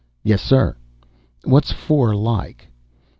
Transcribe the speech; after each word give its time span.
"Yes, 0.23 0.41
sir." 0.41 0.77
"What's 1.43 1.69
IV 1.69 1.91
like?" 2.15 2.69